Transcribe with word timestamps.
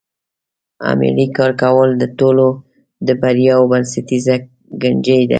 عملي 0.89 1.25
کار 1.37 1.51
کول 1.61 1.89
د 1.97 2.03
ټولو 2.19 2.45
بریاوو 3.21 3.69
بنسټیزه 3.71 4.35
کنجي 4.81 5.21
ده. 5.27 5.29